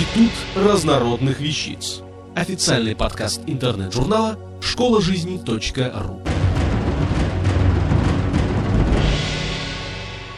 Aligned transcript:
Институт 0.00 0.32
разнородных 0.56 1.40
вещиц. 1.40 2.00
Официальный 2.34 2.96
подкаст 2.96 3.42
интернет-журнала 3.46 4.38
школа 4.62 5.02
жизни.ру. 5.02 6.22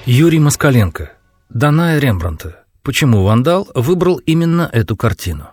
Юрий 0.05 0.41
Москаленко. 0.41 1.13
Даная 1.49 2.01
Рембранта. 2.01 2.65
Почему 2.83 3.23
Вандал 3.23 3.69
выбрал 3.77 4.17
именно 4.17 4.69
эту 4.73 4.97
картину? 4.97 5.51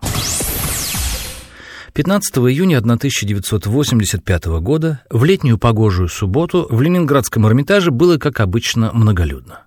15 1.93 2.37
июня 2.37 2.79
1985 2.79 4.45
года 4.59 5.03
в 5.11 5.23
летнюю 5.23 5.59
погожую 5.59 6.09
субботу 6.09 6.65
в 6.67 6.81
Ленинградском 6.81 7.45
Эрмитаже 7.45 7.91
было, 7.91 8.17
как 8.17 8.39
обычно, 8.39 8.91
многолюдно. 8.91 9.65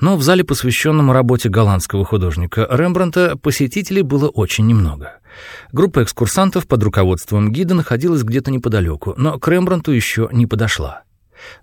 Но 0.00 0.16
в 0.16 0.22
зале, 0.22 0.44
посвященном 0.44 1.10
работе 1.10 1.48
голландского 1.48 2.04
художника 2.04 2.66
Рембранта, 2.70 3.36
посетителей 3.36 4.02
было 4.02 4.28
очень 4.28 4.66
немного. 4.66 5.18
Группа 5.72 6.02
экскурсантов 6.02 6.66
под 6.66 6.82
руководством 6.82 7.52
гида 7.52 7.74
находилась 7.74 8.22
где-то 8.22 8.50
неподалеку, 8.50 9.14
но 9.16 9.38
к 9.38 9.48
Рембранту 9.48 9.92
еще 9.92 10.28
не 10.32 10.46
подошла. 10.46 11.02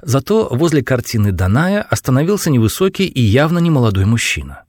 Зато 0.02 0.48
возле 0.52 0.84
картины 0.84 1.32
Даная 1.32 1.82
остановился 1.82 2.50
невысокий 2.50 3.06
и 3.06 3.22
явно 3.22 3.60
немолодой 3.60 4.06
мужчина. 4.06 4.64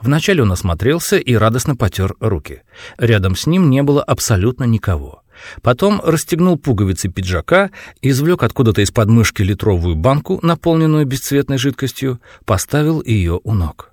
Вначале 0.00 0.42
он 0.42 0.52
осмотрелся 0.52 1.16
и 1.16 1.34
радостно 1.34 1.74
потер 1.74 2.14
руки. 2.20 2.62
Рядом 2.98 3.34
с 3.34 3.46
ним 3.46 3.70
не 3.70 3.82
было 3.82 4.02
абсолютно 4.02 4.64
никого. 4.64 5.21
Потом 5.62 6.00
расстегнул 6.04 6.58
пуговицы 6.58 7.08
пиджака, 7.08 7.70
извлек 8.00 8.42
откуда-то 8.42 8.80
из 8.80 8.90
подмышки 8.90 9.42
литровую 9.42 9.96
банку, 9.96 10.38
наполненную 10.42 11.06
бесцветной 11.06 11.58
жидкостью, 11.58 12.20
поставил 12.44 13.02
ее 13.02 13.40
у 13.42 13.54
ног. 13.54 13.92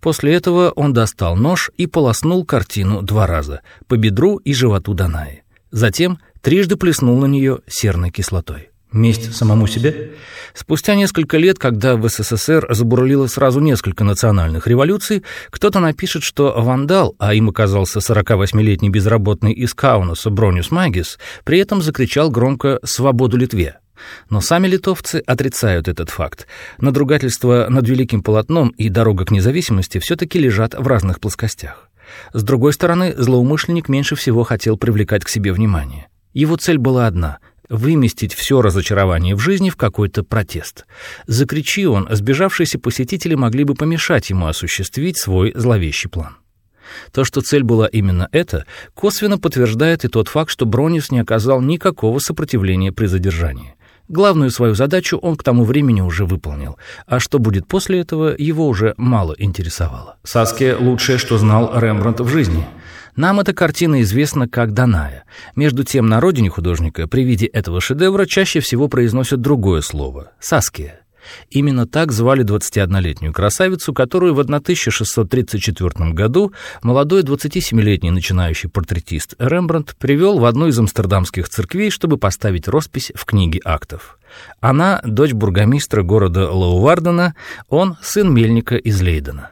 После 0.00 0.34
этого 0.34 0.70
он 0.70 0.92
достал 0.92 1.36
нож 1.36 1.70
и 1.76 1.86
полоснул 1.86 2.44
картину 2.44 3.02
два 3.02 3.26
раза, 3.26 3.62
по 3.86 3.96
бедру 3.96 4.36
и 4.36 4.52
животу 4.52 4.94
Данаи. 4.94 5.44
Затем 5.70 6.18
трижды 6.40 6.76
плеснул 6.76 7.18
на 7.18 7.26
нее 7.26 7.60
серной 7.66 8.10
кислотой. 8.10 8.70
Месть 8.92 9.34
самому 9.34 9.66
себе? 9.68 10.12
Спустя 10.52 10.96
несколько 10.96 11.36
лет, 11.36 11.58
когда 11.58 11.96
в 11.96 12.08
СССР 12.08 12.66
забурлило 12.70 13.28
сразу 13.28 13.60
несколько 13.60 14.02
национальных 14.02 14.66
революций, 14.66 15.22
кто-то 15.50 15.78
напишет, 15.78 16.24
что 16.24 16.52
вандал, 16.56 17.14
а 17.18 17.34
им 17.34 17.48
оказался 17.48 18.00
48-летний 18.00 18.90
безработный 18.90 19.52
из 19.52 19.74
Каунаса 19.74 20.30
Бронюс 20.30 20.72
Магис, 20.72 21.18
при 21.44 21.60
этом 21.60 21.82
закричал 21.82 22.30
громко 22.30 22.80
«Свободу 22.82 23.36
Литве!». 23.36 23.78
Но 24.28 24.40
сами 24.40 24.66
литовцы 24.66 25.22
отрицают 25.24 25.86
этот 25.86 26.10
факт. 26.10 26.46
Надругательство 26.78 27.66
над 27.68 27.86
великим 27.88 28.22
полотном 28.22 28.70
и 28.70 28.88
дорога 28.88 29.26
к 29.26 29.30
независимости 29.30 29.98
все-таки 29.98 30.38
лежат 30.38 30.74
в 30.74 30.86
разных 30.86 31.20
плоскостях. 31.20 31.90
С 32.32 32.42
другой 32.42 32.72
стороны, 32.72 33.14
злоумышленник 33.16 33.88
меньше 33.88 34.16
всего 34.16 34.42
хотел 34.42 34.76
привлекать 34.76 35.22
к 35.22 35.28
себе 35.28 35.52
внимание. 35.52 36.08
Его 36.32 36.56
цель 36.56 36.78
была 36.78 37.06
одна— 37.06 37.38
выместить 37.70 38.34
все 38.34 38.60
разочарование 38.60 39.34
в 39.34 39.40
жизни 39.40 39.70
в 39.70 39.76
какой-то 39.76 40.22
протест. 40.22 40.84
Закричи 41.26 41.86
он, 41.86 42.08
сбежавшиеся 42.10 42.78
посетители 42.78 43.34
могли 43.34 43.64
бы 43.64 43.74
помешать 43.74 44.28
ему 44.28 44.48
осуществить 44.48 45.16
свой 45.16 45.52
зловещий 45.54 46.10
план. 46.10 46.36
То, 47.12 47.24
что 47.24 47.40
цель 47.40 47.62
была 47.62 47.86
именно 47.86 48.28
эта, 48.32 48.66
косвенно 48.94 49.38
подтверждает 49.38 50.04
и 50.04 50.08
тот 50.08 50.28
факт, 50.28 50.50
что 50.50 50.66
Бронис 50.66 51.12
не 51.12 51.20
оказал 51.20 51.62
никакого 51.62 52.18
сопротивления 52.18 52.92
при 52.92 53.06
задержании. 53.06 53.76
Главную 54.08 54.50
свою 54.50 54.74
задачу 54.74 55.18
он 55.18 55.36
к 55.36 55.44
тому 55.44 55.62
времени 55.62 56.00
уже 56.00 56.26
выполнил, 56.26 56.76
а 57.06 57.20
что 57.20 57.38
будет 57.38 57.68
после 57.68 58.00
этого, 58.00 58.34
его 58.36 58.66
уже 58.66 58.94
мало 58.96 59.36
интересовало. 59.38 60.16
Саске— 60.24 60.74
лучшее, 60.80 61.18
что 61.18 61.38
знал 61.38 61.70
Рембрандт 61.78 62.18
в 62.18 62.26
жизни— 62.26 62.66
нам 63.16 63.40
эта 63.40 63.52
картина 63.52 64.02
известна 64.02 64.48
как 64.48 64.72
Даная. 64.72 65.24
Между 65.56 65.84
тем, 65.84 66.08
на 66.08 66.20
родине 66.20 66.50
художника 66.50 67.06
при 67.06 67.24
виде 67.24 67.46
этого 67.46 67.80
шедевра 67.80 68.26
чаще 68.26 68.60
всего 68.60 68.88
произносят 68.88 69.40
другое 69.40 69.80
слово— 69.80 70.32
Саския. 70.40 71.00
Именно 71.50 71.86
так 71.86 72.12
звали 72.12 72.44
21-летнюю 72.44 73.32
красавицу, 73.32 73.92
которую 73.92 74.34
в 74.34 74.40
1634 74.40 76.12
году 76.12 76.52
молодой 76.82 77.22
27-летний 77.22 78.10
начинающий 78.10 78.68
портретист 78.68 79.34
Рембрандт 79.38 79.96
привел 79.96 80.38
в 80.38 80.44
одну 80.44 80.68
из 80.68 80.78
амстердамских 80.78 81.48
церквей, 81.48 81.90
чтобы 81.90 82.16
поставить 82.16 82.68
роспись 82.68 83.12
в 83.14 83.24
книге 83.24 83.60
актов. 83.64 84.18
Она— 84.60 85.00
дочь 85.04 85.32
бургомистра 85.32 86.02
города 86.02 86.50
Лаувардена, 86.50 87.34
он— 87.68 87.96
сын 88.02 88.32
мельника 88.32 88.76
из 88.76 89.00
Лейдена. 89.00 89.50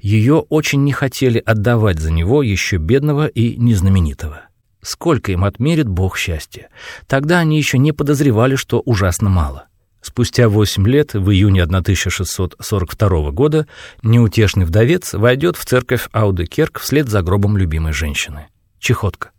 Ее 0.00 0.36
очень 0.48 0.84
не 0.84 0.92
хотели 0.92 1.42
отдавать 1.44 1.98
за 1.98 2.12
него 2.12 2.42
еще 2.42 2.76
бедного 2.76 3.26
и 3.26 3.56
незнаменитого. 3.56 4.42
Сколько 4.80 5.32
им 5.32 5.44
отмерит 5.44 5.88
Бог 5.88 6.16
счастья? 6.16 6.68
Тогда 7.06 7.40
они 7.40 7.58
еще 7.58 7.78
не 7.78 7.92
подозревали, 7.92 8.54
что 8.54 8.80
ужасно 8.80 9.28
мало. 9.28 9.66
Спустя 10.00 10.48
восемь 10.48 10.86
лет, 10.86 11.14
в 11.14 11.30
июне 11.30 11.62
1642 11.62 13.30
года, 13.32 13.66
неутешный 14.02 14.64
вдовец 14.64 15.14
войдет 15.14 15.56
в 15.56 15.64
церковь 15.64 16.08
Аудекерк 16.12 16.78
вслед 16.78 17.08
за 17.08 17.22
гробом 17.22 17.56
любимой 17.56 17.92
женщины. 17.92 18.46
Чехотка. 18.78 19.32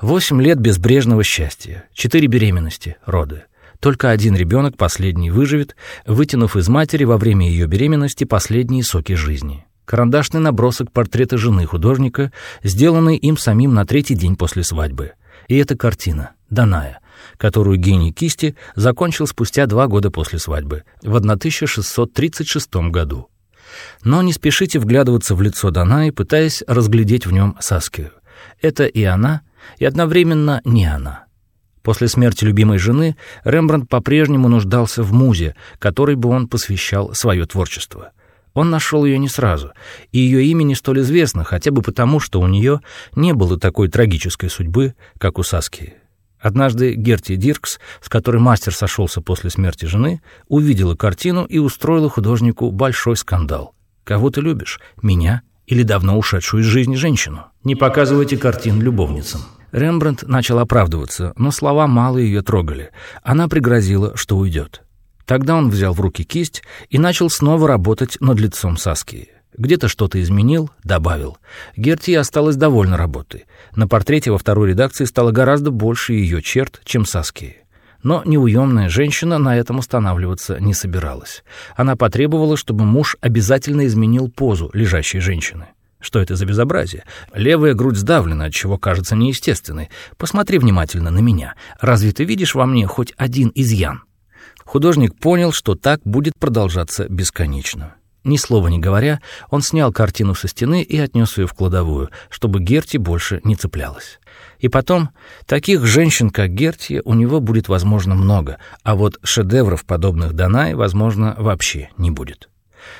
Восемь 0.00 0.40
лет 0.40 0.58
безбрежного 0.58 1.22
счастья, 1.22 1.84
четыре 1.92 2.26
беременности, 2.26 2.96
роды. 3.04 3.44
Только 3.80 4.10
один 4.10 4.34
ребенок, 4.34 4.78
последний, 4.78 5.30
выживет, 5.30 5.76
вытянув 6.06 6.56
из 6.56 6.68
матери 6.68 7.04
во 7.04 7.18
время 7.18 7.48
ее 7.48 7.66
беременности 7.66 8.24
последние 8.24 8.84
соки 8.84 9.12
жизни 9.12 9.66
карандашный 9.84 10.40
набросок 10.40 10.92
портрета 10.92 11.36
жены 11.38 11.66
художника, 11.66 12.32
сделанный 12.62 13.16
им 13.16 13.36
самим 13.36 13.74
на 13.74 13.84
третий 13.84 14.14
день 14.14 14.36
после 14.36 14.62
свадьбы. 14.62 15.12
И 15.48 15.56
эта 15.56 15.76
картина, 15.76 16.32
Даная, 16.50 17.00
которую 17.36 17.76
гений 17.78 18.12
кисти 18.12 18.56
закончил 18.74 19.26
спустя 19.26 19.66
два 19.66 19.86
года 19.86 20.10
после 20.10 20.38
свадьбы, 20.38 20.84
в 21.02 21.14
1636 21.14 22.74
году. 22.90 23.28
Но 24.04 24.22
не 24.22 24.32
спешите 24.32 24.78
вглядываться 24.78 25.34
в 25.34 25.42
лицо 25.42 25.70
Данаи, 25.70 26.10
пытаясь 26.10 26.62
разглядеть 26.66 27.26
в 27.26 27.32
нем 27.32 27.56
Саскию. 27.60 28.12
Это 28.60 28.84
и 28.84 29.02
она, 29.04 29.42
и 29.78 29.84
одновременно 29.84 30.60
не 30.64 30.84
она. 30.84 31.24
После 31.82 32.06
смерти 32.06 32.44
любимой 32.44 32.78
жены 32.78 33.16
Рембрандт 33.44 33.88
по-прежнему 33.88 34.48
нуждался 34.48 35.02
в 35.02 35.12
музе, 35.12 35.56
которой 35.78 36.14
бы 36.14 36.28
он 36.28 36.46
посвящал 36.46 37.14
свое 37.14 37.44
творчество— 37.46 38.12
он 38.54 38.70
нашел 38.70 39.04
ее 39.04 39.18
не 39.18 39.28
сразу, 39.28 39.72
и 40.10 40.18
ее 40.18 40.44
имя 40.44 40.62
не 40.64 40.74
столь 40.74 41.00
известно, 41.00 41.44
хотя 41.44 41.70
бы 41.70 41.82
потому, 41.82 42.20
что 42.20 42.40
у 42.40 42.46
нее 42.46 42.80
не 43.14 43.32
было 43.32 43.58
такой 43.58 43.88
трагической 43.88 44.50
судьбы, 44.50 44.94
как 45.18 45.38
у 45.38 45.42
Саски. 45.42 45.94
Однажды 46.42 46.94
Герти 46.94 47.36
Диркс, 47.36 47.78
с 48.00 48.08
которой 48.08 48.38
мастер 48.38 48.74
сошелся 48.74 49.20
после 49.20 49.48
смерти 49.48 49.84
жены, 49.84 50.22
увидела 50.48 50.96
картину 50.96 51.44
и 51.44 51.58
устроила 51.58 52.10
художнику 52.10 52.72
большой 52.72 53.16
скандал. 53.16 53.74
«Кого 54.02 54.30
ты 54.30 54.40
любишь? 54.40 54.80
Меня 55.00 55.42
или 55.66 55.84
давно 55.84 56.18
ушедшую 56.18 56.64
из 56.64 56.66
жизни 56.66 56.96
женщину? 56.96 57.46
Не 57.62 57.76
показывайте 57.76 58.36
картин 58.36 58.82
любовницам». 58.82 59.42
Рембрандт 59.70 60.24
начал 60.24 60.58
оправдываться, 60.58 61.32
но 61.36 61.52
слова 61.52 61.86
мало 61.86 62.18
ее 62.18 62.42
трогали. 62.42 62.90
Она 63.22 63.48
пригрозила, 63.48 64.16
что 64.16 64.36
уйдет. 64.36 64.82
Тогда 65.32 65.56
он 65.56 65.70
взял 65.70 65.94
в 65.94 66.00
руки 66.02 66.24
кисть 66.24 66.62
и 66.90 66.98
начал 66.98 67.30
снова 67.30 67.66
работать 67.66 68.18
над 68.20 68.38
лицом 68.38 68.76
Саски. 68.76 69.30
Где-то 69.56 69.88
что-то 69.88 70.20
изменил, 70.20 70.70
добавил. 70.84 71.38
Герти 71.74 72.12
осталась 72.12 72.56
довольна 72.56 72.98
работой. 72.98 73.46
На 73.74 73.88
портрете 73.88 74.30
во 74.30 74.36
второй 74.36 74.68
редакции 74.68 75.06
стало 75.06 75.30
гораздо 75.30 75.70
больше 75.70 76.12
ее 76.12 76.42
черт, 76.42 76.82
чем 76.84 77.06
Саски. 77.06 77.56
Но 78.02 78.22
неуемная 78.26 78.90
женщина 78.90 79.38
на 79.38 79.56
этом 79.56 79.78
останавливаться 79.78 80.60
не 80.60 80.74
собиралась. 80.74 81.44
Она 81.76 81.96
потребовала, 81.96 82.58
чтобы 82.58 82.84
муж 82.84 83.16
обязательно 83.22 83.86
изменил 83.86 84.28
позу 84.28 84.68
лежащей 84.74 85.20
женщины. 85.20 85.68
Что 85.98 86.20
это 86.20 86.36
за 86.36 86.44
безобразие? 86.44 87.04
Левая 87.32 87.72
грудь 87.72 87.96
сдавлена, 87.96 88.44
отчего 88.44 88.76
кажется 88.76 89.16
неестественной. 89.16 89.88
Посмотри 90.18 90.58
внимательно 90.58 91.10
на 91.10 91.20
меня. 91.20 91.54
Разве 91.80 92.12
ты 92.12 92.24
видишь 92.24 92.54
во 92.54 92.66
мне 92.66 92.86
хоть 92.86 93.14
один 93.16 93.50
изъян? 93.54 94.02
Художник 94.64 95.14
понял, 95.18 95.52
что 95.52 95.74
так 95.74 96.00
будет 96.04 96.34
продолжаться 96.38 97.06
бесконечно. 97.08 97.94
Ни 98.24 98.36
слова 98.36 98.68
не 98.68 98.78
говоря, 98.78 99.20
он 99.50 99.62
снял 99.62 99.92
картину 99.92 100.34
со 100.34 100.46
стены 100.46 100.82
и 100.82 100.96
отнес 100.98 101.38
ее 101.38 101.46
в 101.46 101.54
кладовую, 101.54 102.10
чтобы 102.30 102.60
Герти 102.60 102.96
больше 102.96 103.40
не 103.42 103.56
цеплялась. 103.56 104.20
И 104.60 104.68
потом, 104.68 105.10
таких 105.46 105.84
женщин, 105.84 106.30
как 106.30 106.50
Герти, 106.50 107.02
у 107.04 107.14
него 107.14 107.40
будет, 107.40 107.68
возможно, 107.68 108.14
много, 108.14 108.58
а 108.84 108.94
вот 108.94 109.18
шедевров, 109.24 109.84
подобных 109.84 110.34
Данай, 110.34 110.74
возможно, 110.74 111.34
вообще 111.36 111.90
не 111.96 112.12
будет. 112.12 112.48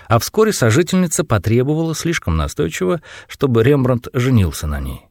А 0.09 0.19
вскоре 0.19 0.53
сожительница 0.53 1.25
потребовала 1.25 1.95
слишком 1.95 2.37
настойчиво, 2.37 3.01
чтобы 3.29 3.63
Рембрандт 3.63 4.09
женился 4.13 4.67
на 4.67 4.81
ней 4.81 5.03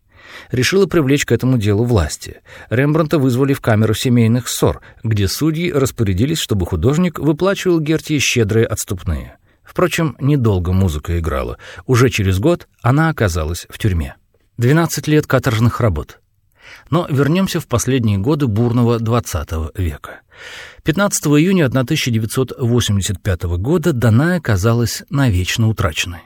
решила 0.52 0.86
привлечь 0.86 1.26
к 1.26 1.32
этому 1.32 1.58
делу 1.58 1.84
власти. 1.84 2.42
Рембранта 2.70 3.20
вызвали 3.20 3.54
в 3.54 3.62
камеру 3.62 3.94
семейных 3.94 4.48
ссор, 4.48 4.82
где 5.04 5.28
судьи 5.28 5.72
распорядились, 5.72 6.40
чтобы 6.40 6.66
художник 6.66 7.20
выплачивал 7.20 7.80
Гертии 7.80 8.20
щедрые 8.20 8.66
отступные. 8.66 9.38
Впрочем, 9.64 10.18
недолго 10.20 10.74
музыка 10.74 11.18
играла. 11.20 11.58
Уже 11.86 12.10
через 12.10 12.40
год 12.40 12.68
она 12.82 13.10
оказалась 13.10 13.68
в 13.70 13.78
тюрьме. 13.78 14.16
12 14.58 15.08
лет 15.08 15.28
каторжных 15.28 15.80
работ. 15.80 16.20
Но 16.90 17.08
вернемся 17.10 17.60
в 17.60 17.68
последние 17.68 18.18
годы 18.18 18.48
бурного 18.48 19.00
XX 19.00 19.72
века. 19.76 20.22
15 20.84 21.26
июня 21.28 21.66
1985 21.66 23.44
года 23.44 23.94
Даная 23.94 24.40
казалась 24.40 25.04
навечно 25.10 25.68
утраченной. 25.68 26.22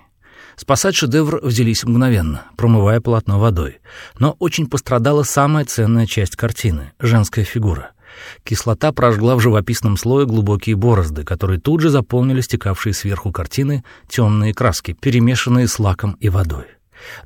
Спасать 0.56 0.96
шедевр 0.96 1.40
взялись 1.44 1.84
мгновенно, 1.84 2.44
промывая 2.56 3.02
полотно 3.02 3.40
водой. 3.40 3.80
Но 4.20 4.36
очень 4.40 4.68
пострадала 4.68 5.24
самая 5.24 5.66
ценная 5.66 6.06
часть 6.06 6.36
картины— 6.36 6.94
женская 7.00 7.44
фигура. 7.44 7.92
Кислота 8.44 8.92
прожгла 8.92 9.36
в 9.36 9.42
живописном 9.42 9.98
слое 9.98 10.26
глубокие 10.26 10.76
борозды, 10.76 11.24
которые 11.24 11.60
тут 11.60 11.82
же 11.82 11.90
заполнили 11.90 12.42
стекавшие 12.42 12.94
сверху 12.94 13.32
картины 13.32 13.84
темные 14.08 14.54
краски, 14.54 14.94
перемешанные 14.94 15.68
с 15.68 15.78
лаком 15.80 16.14
и 16.20 16.30
водой. 16.30 16.66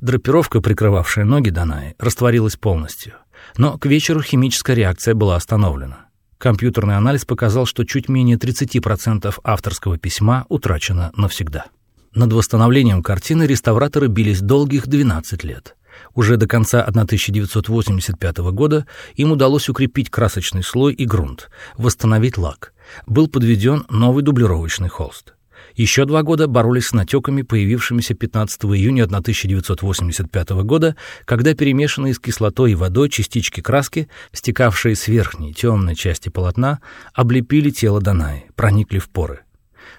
Драпировка, 0.00 0.60
прикрывавшая 0.60 1.24
ноги 1.24 1.50
Данаи, 1.50 1.94
растворилась 1.98 2.56
полностью. 2.56 3.14
Но 3.56 3.78
к 3.78 3.86
вечеру 3.86 4.20
химическая 4.22 4.76
реакция 4.76 5.14
была 5.14 5.36
остановлена. 5.36 6.06
Компьютерный 6.38 6.96
анализ 6.96 7.24
показал, 7.24 7.66
что 7.66 7.84
чуть 7.84 8.08
менее 8.08 8.36
30% 8.36 9.38
авторского 9.44 9.98
письма 9.98 10.46
утрачено 10.48 11.12
навсегда. 11.14 11.66
Над 12.14 12.32
восстановлением 12.32 13.02
картины 13.02 13.44
реставраторы 13.44 14.08
бились 14.08 14.40
долгих 14.40 14.88
12 14.88 15.44
лет. 15.44 15.76
Уже 16.14 16.36
до 16.36 16.48
конца 16.48 16.82
1985 16.82 18.38
года 18.52 18.86
им 19.14 19.32
удалось 19.32 19.68
укрепить 19.68 20.10
красочный 20.10 20.64
слой 20.64 20.92
и 20.92 21.04
грунт, 21.04 21.50
восстановить 21.76 22.36
лак. 22.36 22.72
Был 23.06 23.28
подведен 23.28 23.84
новый 23.90 24.24
дублировочный 24.24 24.88
холст. 24.88 25.34
Еще 25.76 26.04
два 26.04 26.22
года 26.24 26.48
боролись 26.48 26.88
с 26.88 26.92
натеками, 26.92 27.42
появившимися 27.42 28.14
15 28.14 28.64
июня 28.64 29.04
1985 29.04 30.50
года, 30.64 30.96
когда 31.24 31.54
перемешанные 31.54 32.14
с 32.14 32.18
кислотой 32.18 32.72
и 32.72 32.74
водой 32.74 33.08
частички 33.08 33.60
краски, 33.60 34.08
стекавшие 34.32 34.96
с 34.96 35.06
верхней 35.06 35.54
темной 35.54 35.94
части 35.94 36.28
полотна, 36.28 36.80
облепили 37.14 37.70
тело 37.70 38.00
Данаи, 38.00 38.46
проникли 38.56 38.98
в 38.98 39.08
поры 39.10 39.40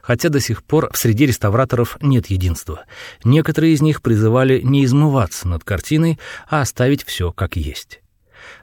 хотя 0.01 0.29
до 0.29 0.39
сих 0.39 0.63
пор 0.63 0.89
среди 0.93 1.25
реставраторов 1.25 1.97
нет 2.01 2.27
единства. 2.27 2.85
Некоторые 3.23 3.73
из 3.73 3.81
них 3.81 4.01
призывали 4.01 4.61
не 4.61 4.85
измываться 4.85 5.47
над 5.47 5.63
картиной, 5.63 6.19
а 6.49 6.61
оставить 6.61 7.03
все 7.03 7.31
как 7.31 7.55
есть. 7.55 8.01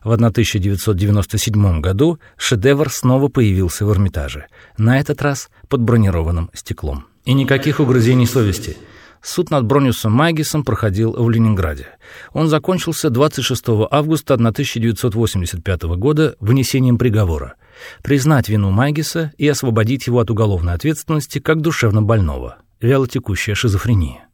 В 0.03 0.13
1997 0.13 1.81
году 1.81 2.19
шедевр 2.37 2.91
снова 2.91 3.29
появился 3.29 3.87
в 3.87 3.93
Эрмитаже, 3.93 4.47
на 4.77 4.99
этот 4.99 5.23
раз 5.23 5.51
под 5.69 5.83
бронированным 5.83 6.51
стеклом. 6.53 7.07
И 7.25 7.33
никаких 7.33 7.81
угрызений 7.81 8.27
совести. 8.27 8.77
Суд 9.21 9.51
над 9.51 9.65
Брониусом 9.65 10.13
Магисом 10.13 10.65
проходил 10.65 11.13
в 11.13 11.29
Ленинграде. 11.29 11.89
Он 12.33 12.49
закончился 12.49 13.11
26 13.11 13.65
августа 13.91 14.35
1985 14.35 15.83
года 15.97 16.37
вынесением 16.41 16.99
приговора– 16.99 17.55
признать 18.03 18.49
вину 18.49 18.71
Магиса 18.71 19.33
и 19.39 19.47
освободить 19.49 20.07
его 20.07 20.21
от 20.21 20.31
уголовной 20.31 20.75
ответственности 20.75 21.39
как 21.39 21.61
душевно 21.61 22.03
больного, 22.03 22.59
вялотекущая 22.81 23.55
шизофрения. 23.55 24.29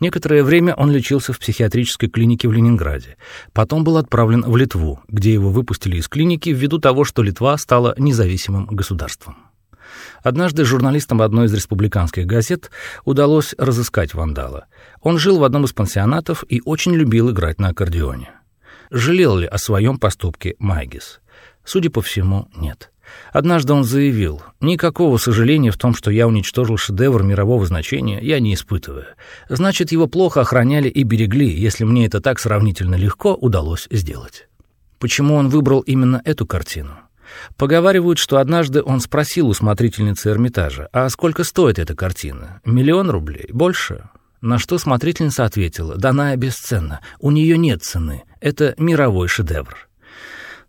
Некоторое 0.00 0.42
время 0.42 0.74
он 0.74 0.90
лечился 0.90 1.34
в 1.34 1.38
психиатрической 1.38 2.08
клинике 2.08 2.48
в 2.48 2.52
Ленинграде. 2.52 3.16
Потом 3.52 3.84
был 3.84 3.98
отправлен 3.98 4.42
в 4.42 4.56
Литву, 4.56 5.00
где 5.08 5.32
его 5.32 5.50
выпустили 5.50 5.98
из 5.98 6.08
клиники 6.08 6.48
ввиду 6.48 6.78
того, 6.78 7.04
что 7.04 7.22
Литва 7.22 7.58
стала 7.58 7.94
независимым 7.98 8.64
государством. 8.64 9.36
Однажды 10.22 10.64
журналистам 10.64 11.20
одной 11.20 11.46
из 11.46 11.54
республиканских 11.54 12.26
газет 12.26 12.70
удалось 13.04 13.54
разыскать 13.58 14.14
вандала. 14.14 14.66
Он 15.02 15.18
жил 15.18 15.38
в 15.38 15.44
одном 15.44 15.64
из 15.64 15.72
пансионатов 15.72 16.44
и 16.48 16.62
очень 16.64 16.94
любил 16.94 17.30
играть 17.30 17.58
на 17.58 17.68
аккордеоне. 17.68 18.30
Жалел 18.90 19.36
ли 19.36 19.46
о 19.46 19.58
своем 19.58 19.98
поступке 19.98 20.56
Майгис? 20.58 21.20
Судя 21.64 21.90
по 21.90 22.02
всему, 22.02 22.48
нет. 22.56 22.90
Однажды 23.32 23.72
он 23.72 23.84
заявил, 23.84 24.42
«Никакого 24.60 25.16
сожаления 25.16 25.70
в 25.70 25.76
том, 25.76 25.94
что 25.94 26.10
я 26.10 26.26
уничтожил 26.26 26.76
шедевр 26.76 27.22
мирового 27.22 27.66
значения, 27.66 28.20
я 28.20 28.40
не 28.40 28.54
испытываю. 28.54 29.06
Значит, 29.48 29.92
его 29.92 30.06
плохо 30.06 30.40
охраняли 30.40 30.88
и 30.88 31.02
берегли, 31.02 31.48
если 31.48 31.84
мне 31.84 32.06
это 32.06 32.20
так 32.20 32.38
сравнительно 32.38 32.94
легко 32.94 33.34
удалось 33.34 33.88
сделать». 33.90 34.48
Почему 34.98 35.34
он 35.34 35.48
выбрал 35.48 35.80
именно 35.80 36.20
эту 36.24 36.46
картину? 36.46 36.98
Поговаривают, 37.56 38.18
что 38.18 38.38
однажды 38.38 38.82
он 38.82 39.00
спросил 39.00 39.48
у 39.48 39.54
смотрительницы 39.54 40.30
Эрмитажа, 40.30 40.88
«А 40.92 41.08
сколько 41.08 41.44
стоит 41.44 41.78
эта 41.78 41.94
картина? 41.94 42.60
Миллион 42.64 43.10
рублей? 43.10 43.48
Больше?» 43.52 44.10
На 44.40 44.58
что 44.58 44.78
смотрительница 44.78 45.44
ответила, 45.44 45.96
«Даная 45.96 46.36
бесценна, 46.36 47.00
у 47.18 47.30
нее 47.30 47.56
нет 47.56 47.82
цены, 47.82 48.24
это 48.40 48.74
мировой 48.78 49.28
шедевр». 49.28 49.89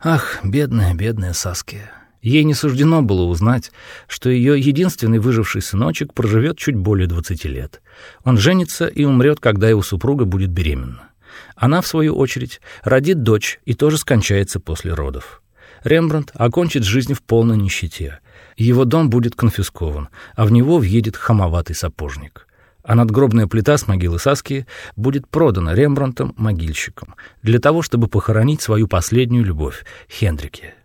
Ах, 0.04 0.40
бедная, 0.44 0.96
бедная 0.96 1.34
Саския. 1.34 1.92
Ей 2.24 2.44
не 2.44 2.56
суждено 2.56 3.04
было 3.04 3.22
узнать, 3.22 3.72
что 4.08 4.32
ее 4.32 4.60
единственный 4.60 5.20
выживший 5.20 5.62
сыночек 5.62 6.16
проживет 6.16 6.58
чуть 6.58 6.76
более 6.76 7.06
20 7.06 7.46
лет. 7.46 7.84
Он 8.24 8.40
женится 8.40 8.88
и 8.88 9.06
умрет, 9.06 9.40
когда 9.40 9.70
его 9.70 9.84
супруга 9.84 10.26
будет 10.26 10.50
беременна. 10.50 11.10
Она, 11.56 11.82
в 11.82 11.88
свою 11.88 12.16
очередь, 12.16 12.62
родит 12.84 13.22
дочь 13.22 13.60
и 13.66 13.76
тоже 13.76 14.00
скончается 14.00 14.60
после 14.60 14.96
родов. 14.96 15.44
Рембрандт 15.84 16.32
окончит 16.34 16.84
жизнь 16.84 17.14
в 17.14 17.22
полной 17.22 17.58
нищете. 17.58 18.22
Его 18.58 18.86
дом 18.86 19.12
будет 19.12 19.36
конфискован, 19.36 20.10
а 20.36 20.46
в 20.46 20.52
него 20.52 20.80
въедет 20.80 21.16
хамоватый 21.16 21.76
сапожник 21.76 22.48
а 22.84 22.96
надгробная 22.96 23.48
плита 23.48 23.78
с 23.78 23.88
могилы 23.88 24.20
Саски 24.20 24.68
будет 24.96 25.28
продана 25.28 25.76
Рембрандтом 25.76 26.34
могильщиком 26.38 27.16
для 27.42 27.60
того, 27.60 27.82
чтобы 27.82 28.08
похоронить 28.08 28.62
свою 28.62 28.88
последнюю 28.88 29.46
любовь— 29.46 29.86
Хендрике. 30.10 30.76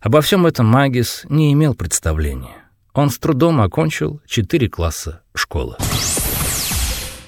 Обо 0.00 0.20
всем 0.20 0.46
этом 0.46 0.66
Магис 0.66 1.24
не 1.28 1.52
имел 1.52 1.74
представления. 1.74 2.56
Он 2.94 3.10
с 3.10 3.18
трудом 3.18 3.60
окончил 3.60 4.20
четыре 4.26 4.68
класса 4.68 5.22
школы. 5.34 5.76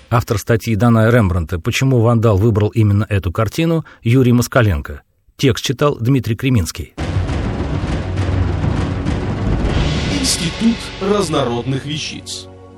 Автор 0.09 0.39
статьи 0.39 0.75
Дана 0.75 1.09
Рембрандта 1.11 1.61
«Почему 1.61 2.01
Вандал 2.01 2.37
выбрал 2.37 2.69
именно 2.71 3.07
эту 3.09 3.31
картину» 3.31 3.85
Юрий 4.03 4.33
Москаленко. 4.33 5.03
Текст 5.37 5.65
читал 5.65 5.97
Дмитрий 5.99 6.35
Креминский. 6.35 6.95
Институт 10.21 10.77
разнородных 11.01 11.87
вещиц 11.87 12.50